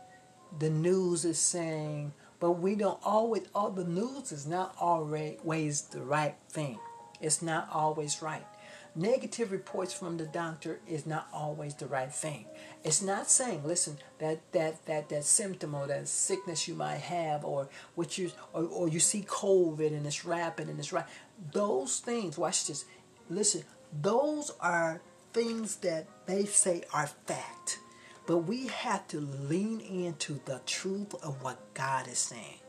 [0.59, 3.47] the news is saying, but we don't always.
[3.55, 6.79] All the news is not always the right thing.
[7.21, 8.45] It's not always right.
[8.94, 12.44] Negative reports from the doctor is not always the right thing.
[12.85, 17.42] It's not saying, listen, that that that that symptom or that sickness you might have,
[17.42, 21.07] or what you or, or you see COVID and it's rapid and it's right.
[21.52, 22.37] Those things.
[22.37, 22.85] Watch this.
[23.31, 23.64] Listen,
[24.02, 25.00] those are
[25.33, 27.78] things that they say are fact.
[28.26, 32.62] But we have to lean into the truth of what God is saying.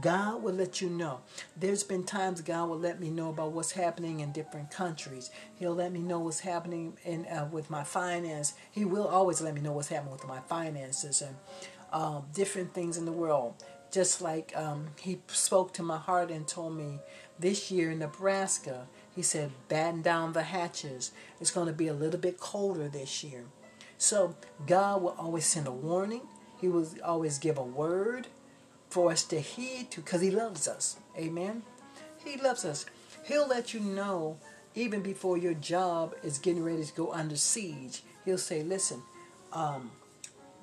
[0.00, 1.20] God will let you know.
[1.56, 5.30] There's been times God will let me know about what's happening in different countries.
[5.56, 8.54] He'll let me know what's happening in uh, with my finance.
[8.70, 11.36] He will always let me know what's happening with my finances and
[11.92, 13.54] um, different things in the world.
[13.90, 17.00] Just like um, He spoke to my heart and told me
[17.38, 21.12] this year in Nebraska, He said, batten down the hatches.
[21.40, 23.44] It's going to be a little bit colder this year.
[23.96, 26.22] So God will always send a warning.
[26.60, 28.28] He will always give a word
[28.88, 30.96] for us to heed to because he loves us.
[31.16, 31.62] Amen.
[32.24, 32.86] He loves us.
[33.24, 34.38] He'll let you know
[34.74, 38.02] even before your job is getting ready to go under siege.
[38.24, 39.02] He'll say, listen,
[39.52, 39.90] um,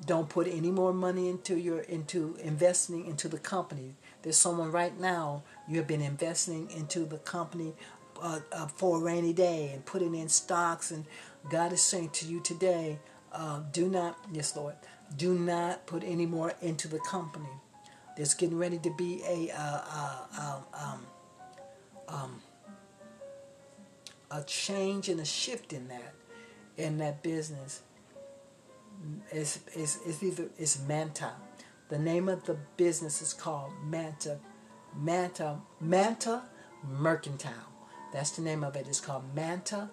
[0.05, 3.95] don't put any more money into your into investing into the company.
[4.21, 7.73] There's someone right now you have been investing into the company
[8.21, 10.91] uh, uh, for a rainy day and putting in stocks.
[10.91, 11.05] And
[11.49, 12.99] God is saying to you today,
[13.31, 14.75] uh, do not, yes, Lord,
[15.15, 17.49] do not put any more into the company.
[18.15, 19.81] There's getting ready to be a uh,
[20.39, 21.05] uh, um,
[22.07, 22.41] um,
[24.31, 26.13] a change and a shift in that
[26.77, 27.81] in that business.
[29.31, 31.31] It's, it's, it's either it's Manta.
[31.89, 34.39] The name of the business is called Manta
[34.97, 36.43] Manta Manta
[36.83, 37.71] Mercantile.
[38.13, 38.87] That's the name of it.
[38.87, 39.89] It's called Manta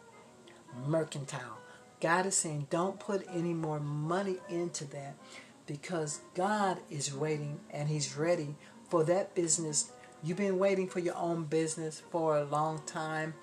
[0.86, 1.58] Mercantile.
[2.00, 5.16] God is saying, don't put any more money into that
[5.66, 8.56] because God is waiting and He's ready
[8.88, 9.92] for that business.
[10.22, 13.34] You've been waiting for your own business for a long time.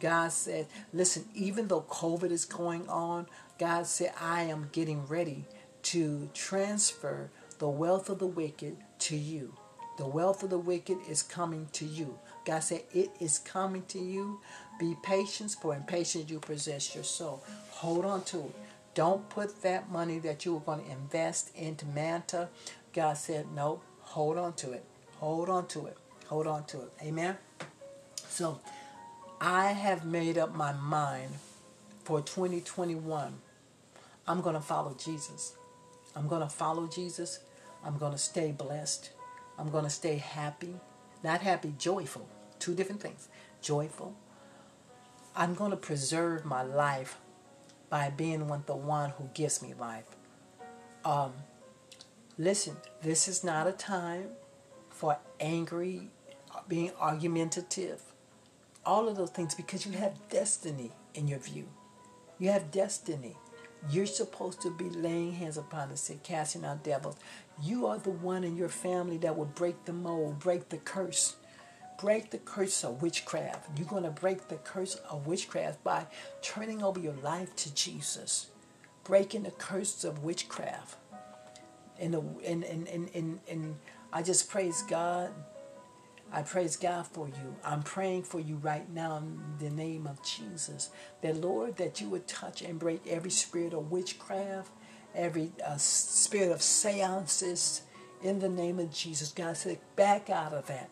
[0.00, 3.26] God said, listen, even though COVID is going on,
[3.58, 5.44] God said, I am getting ready
[5.84, 9.54] to transfer the wealth of the wicked to you.
[9.96, 12.16] The wealth of the wicked is coming to you.
[12.44, 14.40] God said, It is coming to you.
[14.78, 17.42] Be patient, for in patience you possess your soul.
[17.70, 18.54] Hold on to it.
[18.94, 22.48] Don't put that money that you were going to invest into Manta.
[22.92, 24.84] God said, no, hold on to it.
[25.18, 25.96] Hold on to it.
[26.26, 26.92] Hold on to it.
[27.02, 27.36] Amen.
[28.28, 28.60] So
[29.40, 31.30] I have made up my mind
[32.04, 33.34] for 2021.
[34.26, 35.54] I'm going to follow Jesus.
[36.16, 37.40] I'm going to follow Jesus.
[37.84, 39.10] I'm going to stay blessed.
[39.58, 40.74] I'm going to stay happy.
[41.22, 42.28] Not happy, joyful.
[42.58, 43.28] Two different things.
[43.60, 44.14] Joyful.
[45.36, 47.18] I'm going to preserve my life
[47.90, 50.04] by being with the one who gives me life.
[51.04, 51.32] Um,
[52.36, 54.28] listen, this is not a time
[54.90, 56.10] for angry,
[56.66, 58.02] being argumentative,
[58.84, 61.68] all of those things because you have destiny in your view.
[62.38, 63.36] You have destiny.
[63.90, 67.16] You're supposed to be laying hands upon the sick, casting out devils.
[67.62, 71.36] You are the one in your family that will break the mold, break the curse
[71.98, 73.76] break the curse of witchcraft.
[73.76, 76.06] You're going to break the curse of witchcraft by
[76.40, 78.46] turning over your life to Jesus,
[79.04, 80.96] breaking the curse of witchcraft.
[82.00, 83.76] And, and, and, and, and, and
[84.12, 85.30] I just praise God.
[86.32, 87.56] I praise God for you.
[87.64, 90.90] I'm praying for you right now in the name of Jesus.
[91.22, 94.70] That, Lord, that you would touch and break every spirit of witchcraft,
[95.14, 97.82] every uh, spirit of seances
[98.22, 99.32] in the name of Jesus.
[99.32, 100.90] God said, back out of that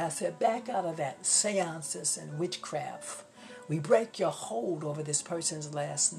[0.00, 3.24] I said, back out of that seances and witchcraft.
[3.68, 6.14] We break your hold over this person's last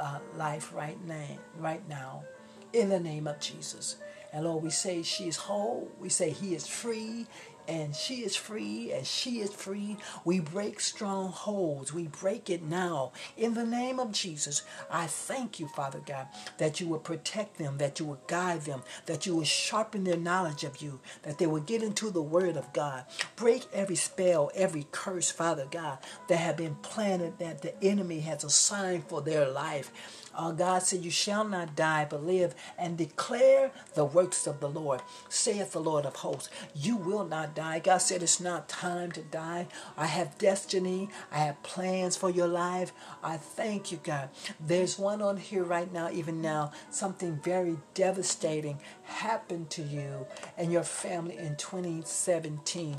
[0.00, 2.24] uh, life right now, right now,
[2.72, 3.96] in the name of Jesus.
[4.32, 5.88] And Lord, we say she is whole.
[6.00, 7.26] We say he is free
[7.68, 9.96] and she is free and she is free.
[10.24, 11.92] We break strongholds.
[11.92, 13.12] We break it now.
[13.36, 17.78] In the name of Jesus, I thank you, Father God, that you will protect them,
[17.78, 21.46] that you will guide them, that you will sharpen their knowledge of you, that they
[21.46, 23.04] will get into the word of God.
[23.36, 25.98] Break every spell, every curse, Father God,
[26.28, 29.92] that have been planted that the enemy has assigned for their life.
[30.36, 34.68] Uh, God said, You shall not die, but live and declare the works of the
[34.68, 36.50] Lord, saith the Lord of hosts.
[36.74, 37.78] You will not die.
[37.80, 39.68] God said, It's not time to die.
[39.96, 42.92] I have destiny, I have plans for your life.
[43.22, 44.30] I thank you, God.
[44.60, 50.26] There's one on here right now, even now, something very devastating happened to you
[50.56, 52.96] and your family in 2017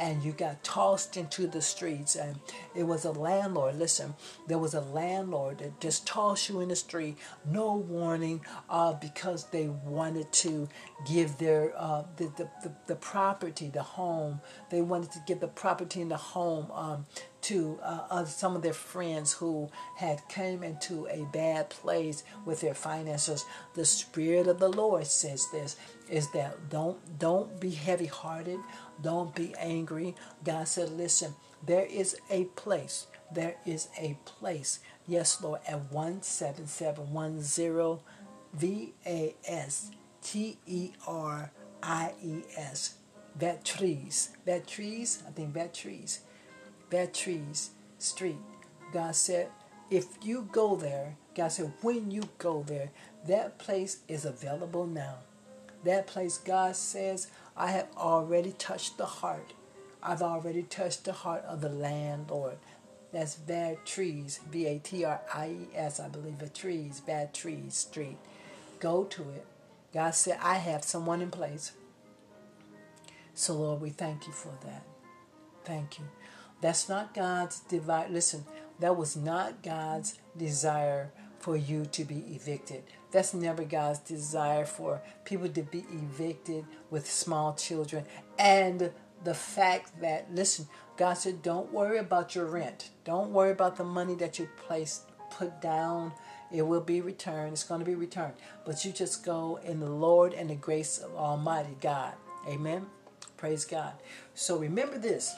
[0.00, 2.40] and you got tossed into the streets and
[2.74, 3.76] it was a landlord.
[3.76, 4.14] Listen
[4.48, 9.44] there was a landlord that just tossed you in the street no warning uh, because
[9.50, 10.68] they wanted to
[11.06, 14.40] give their uh, the, the, the, the, property the home.
[14.70, 17.06] They wanted to give the property in the home um,
[17.42, 22.60] to uh, uh, some of their friends who had came into a bad place with
[22.60, 23.44] their finances.
[23.74, 25.76] The Spirit of the Lord says this
[26.08, 28.60] is that don't don't be heavy hearted,
[29.00, 30.14] don't be angry.
[30.44, 31.34] God said, listen,
[31.64, 33.06] there is a place.
[33.32, 34.80] There is a place.
[35.06, 38.00] Yes, Lord, at 17710
[38.52, 39.90] V A S
[40.22, 41.50] T E R
[41.82, 42.96] I E S.
[43.38, 44.30] That trees.
[44.44, 46.20] That trees, I think that trees
[47.12, 48.38] trees Street.
[48.92, 49.48] God said,
[49.90, 52.90] if you go there, God said, when you go there,
[53.26, 55.16] that place is available now.
[55.84, 59.52] That place, God says, I have already touched the heart.
[60.02, 62.58] I've already touched the heart of the landlord.
[63.12, 67.34] That's Bad Trees, B A T R I E S, I believe, a trees, Bad
[67.34, 68.18] Trees Street.
[68.78, 69.44] Go to it.
[69.92, 71.72] God said, I have someone in place.
[73.34, 74.84] So, Lord, we thank you for that.
[75.64, 76.04] Thank you.
[76.60, 78.12] That's not God's divine.
[78.12, 78.44] Listen,
[78.78, 82.82] that was not God's desire for you to be evicted.
[83.10, 88.04] That's never God's desire for people to be evicted with small children.
[88.38, 88.90] And
[89.24, 92.90] the fact that, listen, God said, don't worry about your rent.
[93.04, 96.12] Don't worry about the money that you placed, put down.
[96.52, 97.52] It will be returned.
[97.52, 98.34] It's going to be returned.
[98.66, 102.14] But you just go in the Lord and the grace of Almighty God.
[102.46, 102.86] Amen.
[103.36, 103.94] Praise God.
[104.34, 105.34] So remember this.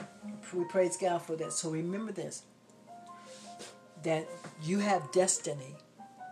[0.53, 1.53] We praise God for that.
[1.53, 2.43] So remember this
[4.03, 4.27] that
[4.63, 5.77] you have destiny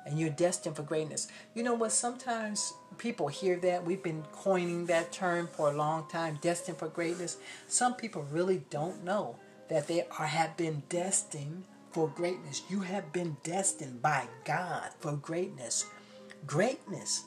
[0.05, 1.28] and you're destined for greatness.
[1.55, 1.92] You know what?
[1.92, 3.84] Sometimes people hear that.
[3.84, 7.36] We've been coining that term for a long time destined for greatness.
[7.68, 9.36] Some people really don't know
[9.68, 12.62] that they are, have been destined for greatness.
[12.68, 15.86] You have been destined by God for greatness.
[16.46, 17.24] Greatness.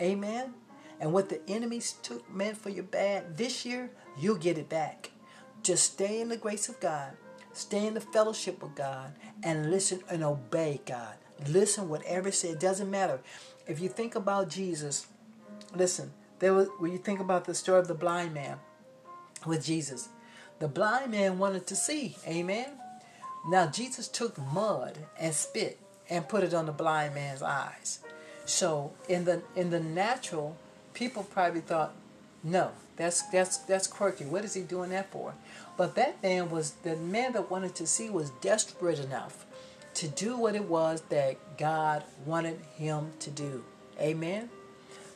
[0.00, 0.54] Amen.
[1.02, 5.10] And what the enemies took meant for your bad this year, you'll get it back.
[5.64, 7.10] Just stay in the grace of God,
[7.52, 11.16] stay in the fellowship of God, and listen and obey God.
[11.48, 13.18] Listen, whatever it says, it doesn't matter.
[13.66, 15.08] If you think about Jesus,
[15.74, 18.58] listen, there was when you think about the story of the blind man
[19.44, 20.08] with Jesus,
[20.60, 22.16] the blind man wanted to see.
[22.28, 22.68] Amen.
[23.48, 27.98] Now Jesus took mud and spit and put it on the blind man's eyes.
[28.44, 30.56] So in the in the natural,
[30.94, 31.94] people probably thought,
[32.44, 34.24] no, that's that's that's quirky.
[34.24, 35.34] What is he doing that for?
[35.76, 39.46] But that man was the man that wanted to see was desperate enough
[39.94, 43.64] to do what it was that God wanted him to do.
[44.00, 44.50] Amen.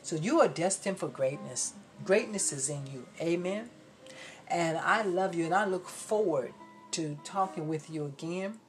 [0.01, 1.73] So you are destined for greatness.
[2.05, 3.07] Greatness is in you.
[3.19, 3.69] Amen.
[4.47, 6.53] And I love you and I look forward
[6.91, 8.59] to talking with you again.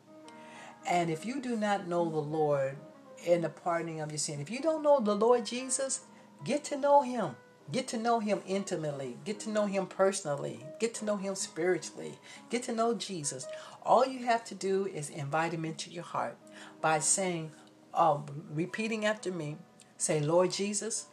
[0.89, 2.77] And if you do not know the Lord
[3.25, 6.01] in the pardoning of your sin, if you don't know the Lord Jesus,
[6.45, 7.37] Get to know Him.
[7.71, 9.19] Get to know Him intimately.
[9.25, 10.65] Get to know Him personally.
[10.81, 12.19] Get to know Him spiritually.
[12.49, 13.47] Get to know Jesus.
[13.83, 16.37] All you have to do is invite Him into your heart
[16.81, 17.51] by saying,
[17.93, 19.57] um, repeating after me,
[19.97, 21.07] say, Lord Jesus,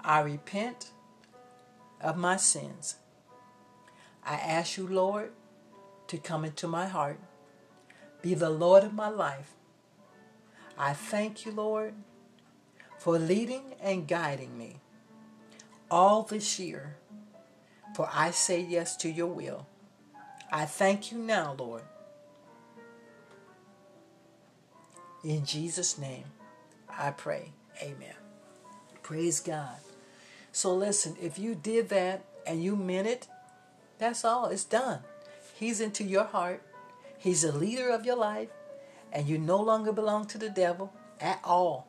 [0.00, 0.90] I repent
[2.00, 2.96] of my sins.
[4.24, 5.32] I ask you, Lord,
[6.08, 7.18] to come into my heart.
[8.22, 9.52] Be the Lord of my life.
[10.78, 11.94] I thank you, Lord
[13.04, 14.76] for leading and guiding me
[15.90, 16.96] all this year,
[17.94, 19.66] for I say yes to your will.
[20.50, 21.82] I thank you now, Lord.
[25.22, 26.24] In Jesus' name,
[26.88, 27.52] I pray.
[27.82, 28.16] Amen.
[29.02, 29.76] Praise God.
[30.50, 33.28] So listen, if you did that and you meant it,
[33.98, 34.46] that's all.
[34.46, 35.00] It's done.
[35.52, 36.62] He's into your heart.
[37.18, 38.48] He's the leader of your life,
[39.12, 40.90] and you no longer belong to the devil
[41.20, 41.86] at all.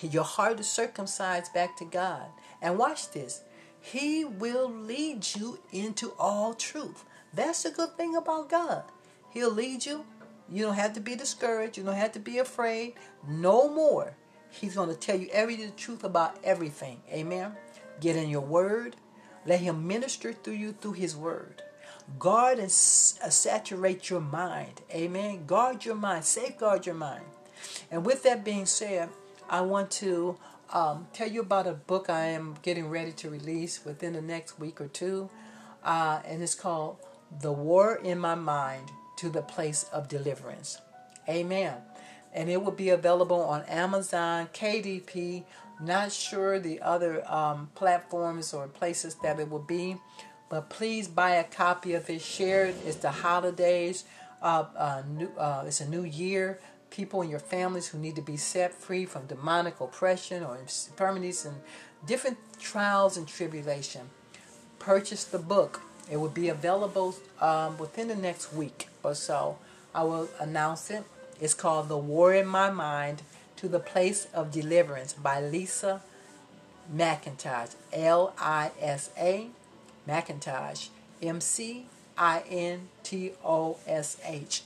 [0.00, 2.26] Your heart is circumcised back to God.
[2.60, 3.42] And watch this.
[3.80, 7.04] He will lead you into all truth.
[7.32, 8.84] That's the good thing about God.
[9.30, 10.04] He'll lead you.
[10.50, 11.76] You don't have to be discouraged.
[11.76, 12.94] You don't have to be afraid.
[13.26, 14.16] No more.
[14.50, 17.02] He's going to tell you every the truth about everything.
[17.10, 17.52] Amen.
[18.00, 18.96] Get in your word.
[19.44, 21.62] Let him minister through you through his word.
[22.18, 24.82] Guard and uh, saturate your mind.
[24.92, 25.46] Amen.
[25.46, 26.24] Guard your mind.
[26.24, 27.24] Safeguard your mind.
[27.90, 29.10] And with that being said,
[29.48, 30.36] I want to
[30.72, 34.58] um, tell you about a book I am getting ready to release within the next
[34.58, 35.30] week or two.
[35.84, 36.96] Uh, and it's called
[37.40, 40.80] The War in My Mind to the Place of Deliverance.
[41.28, 41.74] Amen.
[42.34, 45.44] And it will be available on Amazon, KDP,
[45.80, 49.96] Not sure the other um, platforms or places that it will be,
[50.48, 52.20] but please buy a copy of it.
[52.20, 52.76] Share it.
[52.84, 54.04] It's the holidays.
[54.42, 56.60] Uh, uh, new, uh, it's a new year.
[56.90, 61.44] People in your families who need to be set free from demonic oppression or infirmities
[61.44, 61.56] and
[62.06, 64.02] different trials and tribulation.
[64.78, 65.82] Purchase the book.
[66.10, 69.58] It will be available um, within the next week or so.
[69.94, 71.04] I will announce it.
[71.40, 73.22] It's called The War in My Mind
[73.56, 76.02] to the Place of Deliverance by Lisa
[76.94, 77.74] McIntosh.
[77.92, 79.48] L I S A
[80.08, 80.88] McIntosh.
[81.22, 84.62] M C I N T O S H.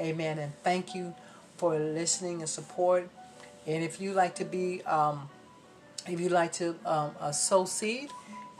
[0.00, 0.38] Amen.
[0.38, 1.14] And thank you
[1.62, 3.08] for listening and support.
[3.68, 5.30] And if you like to be, um,
[6.08, 8.10] if you like to um, uh, sow seed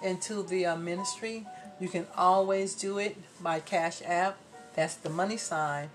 [0.05, 1.45] into the uh, ministry,
[1.81, 4.39] you can always do it by Cash App.
[4.77, 5.91] That's the money sign,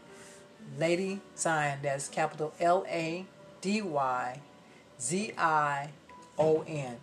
[0.77, 1.79] Lady Zion.
[1.81, 3.25] That's capital L A
[3.61, 4.41] D Y
[4.99, 5.91] Z I
[6.37, 6.97] O N.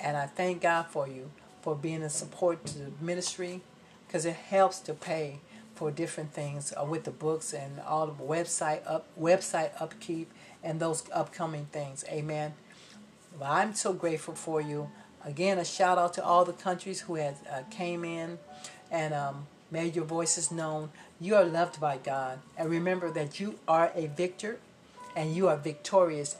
[0.00, 1.30] And I thank God for you
[1.60, 3.60] for being a support to the ministry
[4.06, 5.40] because it helps to pay
[5.82, 10.30] for different things uh, with the books and all the website up website upkeep
[10.62, 12.04] and those upcoming things.
[12.08, 12.54] Amen.
[13.36, 14.92] Well, I'm so grateful for you.
[15.24, 18.38] Again, a shout out to all the countries who had uh, came in
[18.92, 20.90] and um, made your voices known.
[21.20, 24.60] You are loved by God, and remember that you are a victor
[25.16, 26.36] and you are victorious.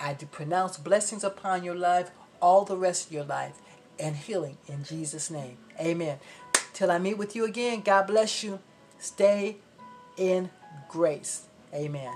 [0.00, 2.10] I do pronounce blessings upon your life
[2.42, 3.54] all the rest of your life
[4.00, 5.58] and healing in Jesus' name.
[5.78, 6.18] Amen.
[6.72, 8.58] Till I meet with you again, God bless you.
[9.00, 9.56] Stay
[10.16, 10.50] in
[10.88, 11.46] grace.
[11.74, 12.12] Amen.